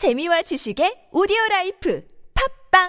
[0.00, 2.02] 재미와 지식의 오디오 라이프
[2.72, 2.88] 팝빵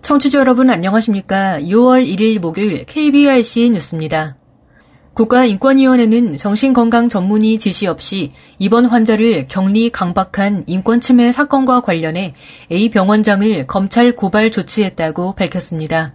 [0.00, 1.60] 청취자 여러분 안녕하십니까?
[1.60, 4.38] 6월 1일 목요일 KBRC 뉴스입니다.
[5.14, 12.34] 국가인권위원회는 정신건강 전문의 지시 없이 입원 환자를 격리 강박한 인권침해 사건과 관련해
[12.72, 16.14] A 병원장을 검찰 고발 조치했다고 밝혔습니다.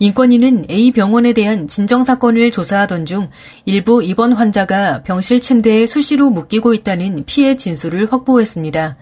[0.00, 3.30] 인권위는 A 병원에 대한 진정 사건을 조사하던 중
[3.66, 8.96] 일부 입원 환자가 병실 침대에 수시로 묶이고 있다는 피해 진술을 확보했습니다.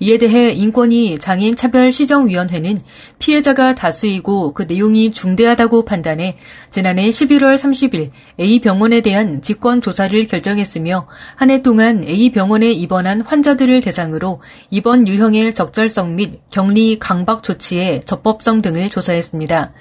[0.00, 2.78] 이에 대해 인권위 장애인 차별 시정위원회는
[3.18, 6.36] 피해자가 다수이고 그 내용이 중대하다고 판단해
[6.70, 8.10] 지난해 11월 30일
[8.40, 15.06] A 병원에 대한 직권 조사를 결정했으며 한 해 동안 A 병원에 입원한 환자들을 대상으로 입원
[15.06, 19.72] 유형의 적절성 및 격리 강박 조치의 적법성 등을 조사했습니다.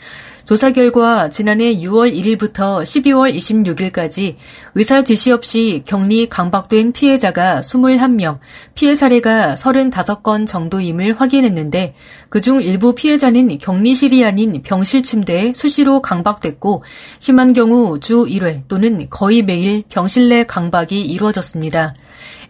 [0.49, 4.35] 조사 결과 지난해 6월 1일부터 12월 26일까지
[4.73, 8.39] 의사 지시 없이 격리 강박된 피해자가 21명,
[8.73, 11.93] 피해 사례가 35건 정도임을 확인했는데
[12.29, 16.83] 그중 일부 피해자는 격리실이 아닌 병실 침대에 수시로 강박됐고
[17.19, 21.93] 심한 경우 주 1회 또는 거의 매일 병실 내 강박이 이루어졌습니다.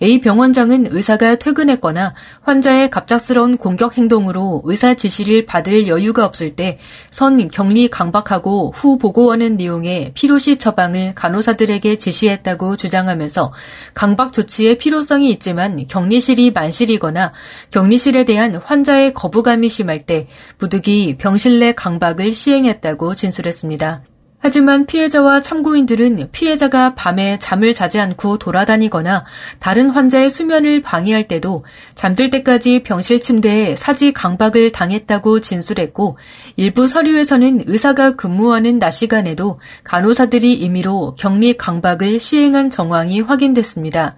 [0.01, 6.79] A 병원장은 의사가 퇴근했거나 환자의 갑작스러운 공격 행동으로 의사 지시를 받을 여유가 없을 때
[7.11, 13.51] 선 격리 강박하고 후 보고하는 내용의 필요시 처방을 간호사들에게 지시했다고 주장하면서
[13.93, 17.33] 강박 조치의 필요성이 있지만 격리실이 만실이거나
[17.71, 24.08] 격리실에 대한 환자의 거부감이 심할 때 부득이 병실 내 강박을 시행했다고 진술했습니다.
[24.41, 29.25] 하지만 피해자와 참고인들은 피해자가 밤에 잠을 자지 않고 돌아다니거나
[29.59, 36.17] 다른 환자의 수면을 방해할 때도 잠들 때까지 병실 침대에 사지 강박을 당했다고 진술했고
[36.55, 44.15] 일부 서류에서는 의사가 근무하는 낮 시간에도 간호사들이 임의로 격리 강박을 시행한 정황이 확인됐습니다.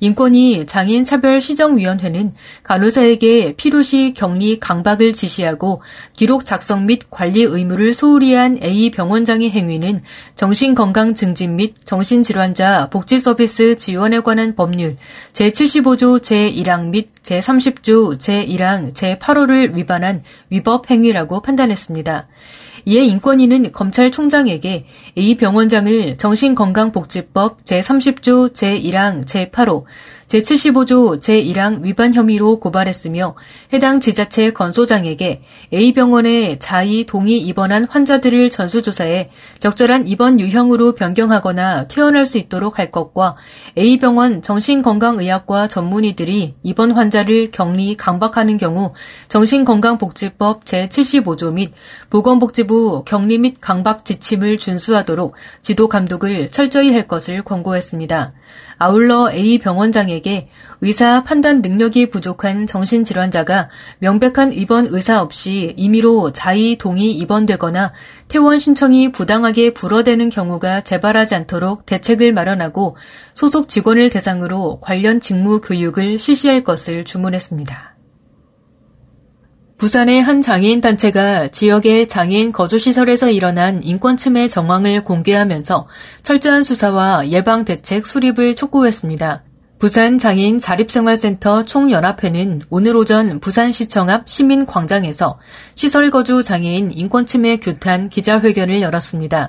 [0.00, 5.80] 인권위 장애인 차별 시정위원회는 간호사에게 필요시 격리 강박을 지시하고
[6.14, 10.02] 기록 작성 및 관리 의무를 소홀히 한 A 병원장의 행위는
[10.34, 14.96] 정신건강 증진 및 정신질환자 복지 서비스 지원에 관한 법률
[15.34, 22.26] 제75조 제1항 및 제30조 제1항 제8호를 위반한 위법 행위라고 판단했습니다.
[22.84, 24.84] 이에 인권위는 검찰총장에게
[25.16, 29.84] A 병원장을 정신건강복지법 제30조 제1항 제8호
[30.30, 33.34] 제75조 제1항 위반 혐의로 고발했으며
[33.72, 35.42] 해당 지자체 건소장에게
[35.72, 43.34] A병원에 자의 동의 입원한 환자들을 전수조사해 적절한 입원 유형으로 변경하거나 퇴원할 수 있도록 할 것과
[43.76, 48.92] A병원 정신건강의학과 전문의들이 입원 환자를 격리 강박하는 경우
[49.26, 51.72] 정신건강복지법 제75조 및
[52.08, 58.32] 보건복지부 격리 및 강박 지침을 준수하도록 지도 감독을 철저히 할 것을 권고했습니다.
[58.82, 60.48] 아울러 A 병원장에게
[60.80, 63.68] 의사 판단 능력이 부족한 정신질환자가
[63.98, 67.92] 명백한 입원 의사 없이 임의로 자의 동의 입원되거나
[68.28, 72.96] 퇴원 신청이 부당하게 불어대는 경우가 재발하지 않도록 대책을 마련하고
[73.34, 77.99] 소속 직원을 대상으로 관련 직무 교육을 실시할 것을 주문했습니다.
[79.80, 85.88] 부산의 한 장애인 단체가 지역의 장애인 거주시설에서 일어난 인권침해 정황을 공개하면서
[86.22, 89.42] 철저한 수사와 예방 대책 수립을 촉구했습니다.
[89.78, 95.38] 부산 장애인 자립생활센터 총연합회는 오늘 오전 부산시청 앞 시민광장에서
[95.76, 99.48] 시설 거주 장애인 인권침해 규탄 기자회견을 열었습니다.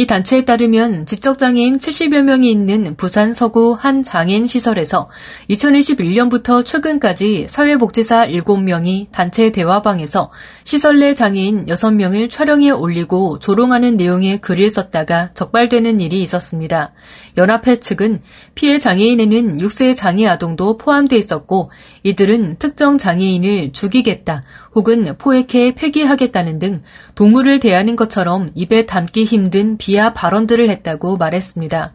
[0.00, 5.10] 이 단체에 따르면 지적장애인 70여 명이 있는 부산 서구 한 장애인 시설에서
[5.50, 10.30] 2021년부터 최근까지 사회복지사 7명이 단체 대화방에서
[10.64, 16.94] 시설 내 장애인 6명을 촬영해 올리고 조롱하는 내용의 글을 썼다가 적발되는 일이 있었습니다.
[17.36, 18.20] 연합회 측은
[18.54, 21.70] 피해 장애인에는 6세 장애 아동도 포함돼 있었고
[22.02, 24.42] 이들은 특정 장애인을 죽이겠다
[24.74, 26.82] 혹은 포획해 폐기하겠다는 등
[27.14, 31.92] 동물을 대하는 것처럼 입에 담기 힘든 비하 발언들을 했다고 말했습니다.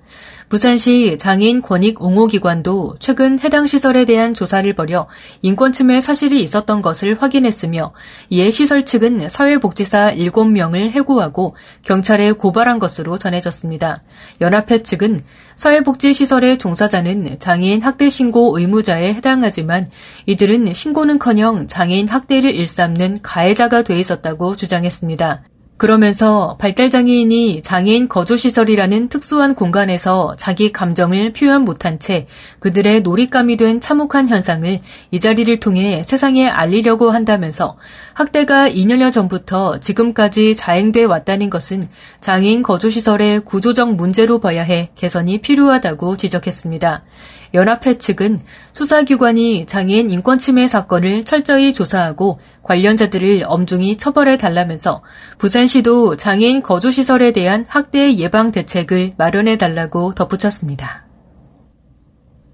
[0.49, 5.07] 부산시 장애인 권익 옹호 기관도 최근 해당 시설에 대한 조사를 벌여
[5.41, 7.93] 인권 침해 사실이 있었던 것을 확인했으며
[8.29, 14.03] 이에 시설 측은 사회복지사 7명을 해고하고 경찰에 고발한 것으로 전해졌습니다.
[14.41, 15.19] 연합회 측은
[15.55, 19.89] 사회복지시설의 종사자는 장애인 학대 신고 의무자에 해당하지만
[20.25, 25.43] 이들은 신고는커녕 장애인 학대를 일삼는 가해자가 돼 있었다고 주장했습니다.
[25.77, 32.27] 그러면서 발달장애인이 장애인 거주시설이라는 특수한 공간에서 자기 감정을 표현 못한 채
[32.59, 34.79] 그들의 놀잇감이 된 참혹한 현상을
[35.11, 37.75] 이 자리를 통해 세상에 알리려고 한다면서
[38.13, 41.83] 학대가 2년여 전부터 지금까지 자행돼 왔다는 것은
[42.21, 47.03] 장애인 거주시설의 구조적 문제로 봐야 해 개선이 필요하다고 지적했습니다.
[47.55, 48.39] 연합회 측은
[48.73, 55.01] 수사기관이 장애인 인권 침해 사건을 철저히 조사하고 관련자들을 엄중히 처벌해 달라면서
[55.39, 61.05] 부산시도 장애인 거주시설에 대한 학대 예방 대책을 마련해 달라고 덧붙였습니다.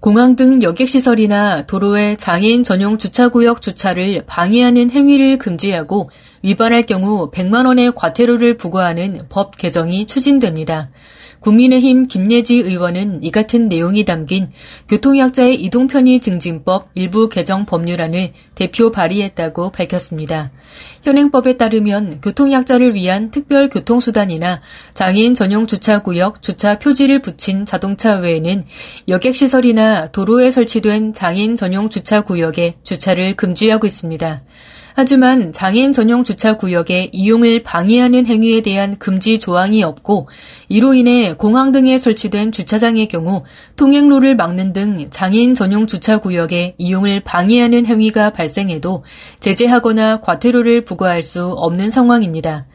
[0.00, 6.10] 공항 등 여객시설이나 도로의 장애인 전용 주차구역 주차를 방해하는 행위를 금지하고
[6.42, 10.90] 위반할 경우 100만 원의 과태료를 부과하는 법 개정이 추진됩니다.
[11.42, 14.50] 국민의힘 김예지 의원은 이 같은 내용이 담긴
[14.88, 20.52] 교통약자의 이동편의 증진법 일부 개정 법률안을 대표 발의했다고 밝혔습니다.
[21.02, 24.60] 현행법에 따르면 교통약자를 위한 특별 교통수단이나
[24.94, 28.62] 장애인 전용 주차구역 주차 표지를 붙인 자동차 외에는
[29.08, 34.42] 여객시설이나 도로에 설치된 장애인 전용 주차구역에 주차를 금지하고 있습니다.
[34.94, 40.28] 하지만 장애인 전용 주차 구역의 이용을 방해하는 행위에 대한 금지 조항이 없고
[40.68, 43.44] 이로 인해 공항 등에 설치된 주차장의 경우
[43.76, 49.04] 통행로를 막는 등 장애인 전용 주차 구역의 이용을 방해하는 행위가 발생해도
[49.40, 52.66] 제재하거나 과태료를 부과할 수 없는 상황입니다.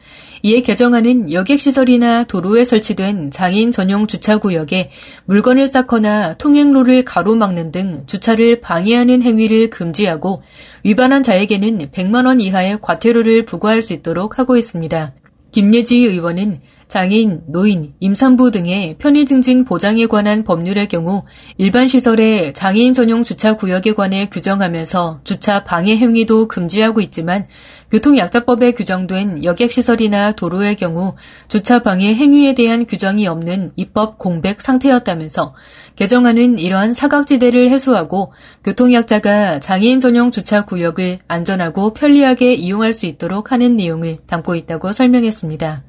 [0.42, 4.90] 이에 개정안은 여객시설이나 도로에 설치된 장애인 전용 주차구역에
[5.24, 10.42] 물건을 쌓거나 통행로를 가로막는 등 주차를 방해하는 행위를 금지하고
[10.84, 15.14] 위반한 자에게는 100만원 이하의 과태료를 부과할 수 있도록 하고 있습니다.
[15.50, 21.24] 김예지 의원은 장애인, 노인, 임산부 등의 편의 증진 보장에 관한 법률의 경우
[21.58, 27.46] 일반 시설의 장애인 전용 주차 구역에 관해 규정하면서 주차 방해 행위도 금지하고 있지만
[27.90, 31.14] 교통약자법에 규정된 여객시설이나 도로의 경우
[31.48, 35.54] 주차 방해 행위에 대한 규정이 없는 입법 공백 상태였다면서
[35.96, 38.32] 개정안은 이러한 사각지대를 해소하고
[38.62, 45.82] 교통약자가 장애인 전용 주차 구역을 안전하고 편리하게 이용할 수 있도록 하는 내용을 담고 있다고 설명했습니다.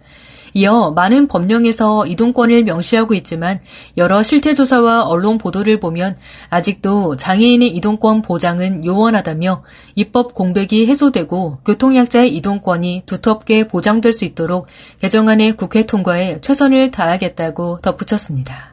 [0.54, 3.60] 이어 많은 법령에서 이동권을 명시하고 있지만
[3.98, 6.18] 여러 실태 조사와 언론 보도를 보면
[6.50, 9.64] 아직도 장애인의 이동권 보장은 요원하다며
[9.96, 14.68] 입법 공백이 해소되고 교통약자의 이동권이 두텁게 보장될 수 있도록
[15.02, 18.70] 개정안의 국회 통과에 최선을 다하겠다고 덧붙였습니다.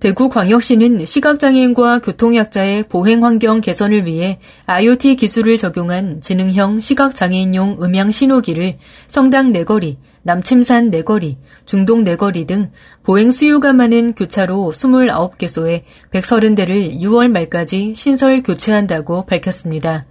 [0.00, 8.74] 대구광역시는 시각장애인과 교통약자의 보행 환경 개선을 위해 IoT 기술을 적용한 지능형 시각장애인용 음향 신호기를
[9.08, 12.72] 성당 내거리, 남침산 내거리, 중동 내거리 등
[13.04, 20.04] 보행 수요가 많은 교차로 29개소에 130대를 6월 말까지 신설 교체한다고 밝혔습니다.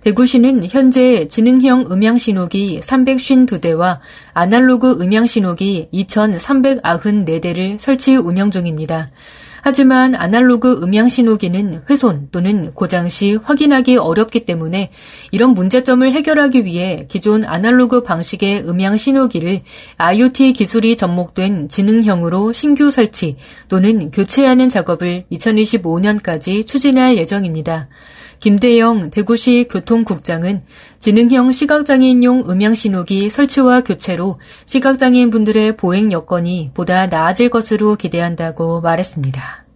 [0.00, 4.00] 대구시는 현재 지능형 음향신호기 352대와
[4.32, 9.08] 아날로그 음향신호기 2,394대를 설치 운영 중입니다.
[9.62, 14.90] 하지만 아날로그 음향 신호기는 훼손 또는 고장 시 확인하기 어렵기 때문에
[15.30, 19.60] 이런 문제점을 해결하기 위해 기존 아날로그 방식의 음향 신호기를
[19.96, 23.36] IoT 기술이 접목된 지능형으로 신규 설치
[23.68, 27.88] 또는 교체하는 작업을 2025년까지 추진할 예정입니다.
[28.40, 30.62] 김대영 대구시 교통국장은
[30.98, 39.66] 지능형 시각장애인용 음향신호기 설치와 교체로 시각장애인분들의 보행 여건이 보다 나아질 것으로 기대한다고 말했습니다.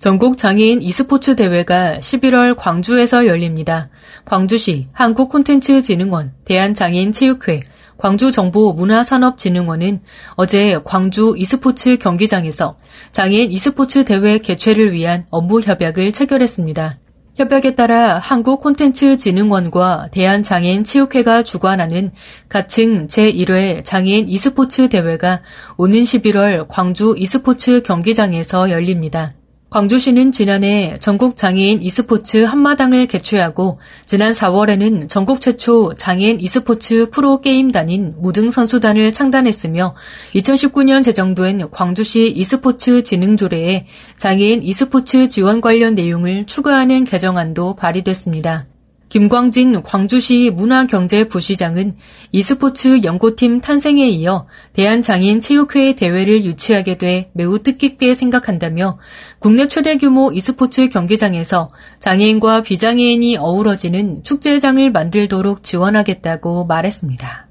[0.00, 3.88] 전국 장애인 e스포츠 대회가 11월 광주에서 열립니다.
[4.26, 7.62] 광주시 한국콘텐츠진흥원, 대한장애인체육회,
[7.96, 10.00] 광주정보문화산업진흥원은
[10.34, 12.76] 어제 광주 e스포츠 경기장에서
[13.12, 16.98] 장애인 e스포츠 대회 개최를 위한 업무 협약을 체결했습니다.
[17.36, 22.12] 협약에 따라 한국콘텐츠진흥원과 대한장애인체육회가 주관하는
[22.48, 25.40] 가칭 제1회 장애인 e스포츠 대회가
[25.76, 29.32] 오는 11월 광주 e스포츠 경기장에서 열립니다.
[29.74, 38.14] 광주시는 지난해 전국 장애인 e스포츠 한마당을 개최하고 지난 4월에는 전국 최초 장애인 e스포츠 프로 게임단인
[38.18, 39.96] 무등 선수단을 창단했으며
[40.36, 48.66] 2019년 제정된 광주시 e스포츠 진흥조례에 장애인 e스포츠 지원 관련 내용을 추가하는 개정안도 발의됐습니다.
[49.08, 51.94] 김광진 광주시 문화경제부시장은
[52.32, 58.98] e스포츠 연구팀 탄생에 이어 대한장애인체육회 대회를 유치하게 돼 매우 뜻깊게 생각한다며
[59.38, 61.70] 국내 최대 규모 e스포츠 경기장에서
[62.00, 67.48] 장애인과 비장애인이 어우러지는 축제장을 만들도록 지원하겠다고 말했습니다.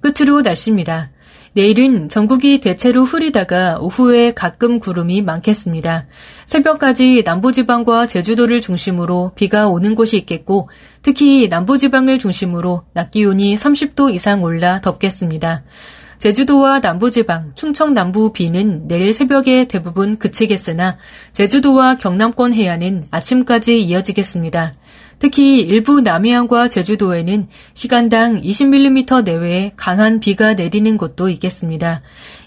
[0.00, 1.10] 끝으로 날씨입니다.
[1.52, 6.06] 내일은 전국이 대체로 흐리다가 오후에 가끔 구름이 많겠습니다.
[6.46, 10.68] 새벽까지 남부지방과 제주도를 중심으로 비가 오는 곳이 있겠고
[11.02, 15.64] 특히 남부지방을 중심으로 낮 기온이 30도 이상 올라 덥겠습니다.
[16.18, 20.98] 제주도와 남부지방, 충청 남부 비는 내일 새벽에 대부분 그치겠으나
[21.32, 24.74] 제주도와 경남권 해안은 아침까지 이어지겠습니다.
[25.20, 32.00] 특히 일부 남해안과 제주도에는 시간당 20mm 내외의 강한 비가 내리는 곳도 있겠습니다.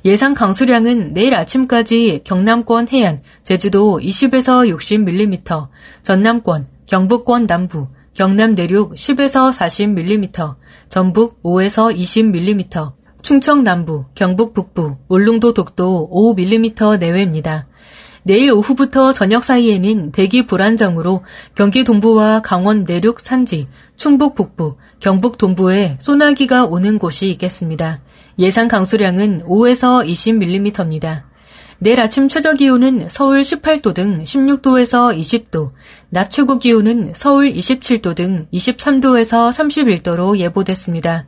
[0.05, 5.67] 예상 강수량은 내일 아침까지 경남권 해안, 제주도 20에서 60mm,
[6.01, 10.55] 전남권, 경북권 남부, 경남 내륙 10에서 40mm,
[10.89, 17.67] 전북 5에서 20mm, 충청 남부, 경북 북부, 울릉도 독도 5mm 내외입니다.
[18.23, 21.23] 내일 오후부터 저녁 사이에는 대기 불안정으로
[21.55, 23.65] 경기 동부와 강원 내륙 산지,
[23.97, 27.99] 충북 북부, 경북 동부에 소나기가 오는 곳이 있겠습니다.
[28.39, 31.23] 예상 강수량은 5에서 20mm입니다.
[31.79, 35.67] 내일 아침 최저 기온은 서울 18도 등 16도에서 20도,
[36.09, 41.25] 낮 최고 기온은 서울 27도 등 23도에서 31도로 예보됐습니다.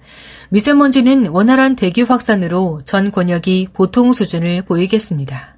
[0.50, 5.55] 미세먼지는 원활한 대기 확산으로 전 권역이 보통 수준을 보이겠습니다.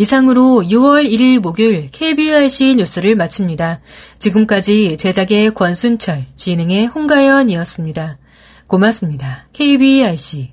[0.00, 3.80] 이상으로 6월 1일 목요일 KBRC 뉴스를 마칩니다.
[4.18, 8.16] 지금까지 제작의 권순철, 진행의 홍가연이었습니다.
[8.66, 9.48] 고맙습니다.
[9.52, 10.52] KBRC.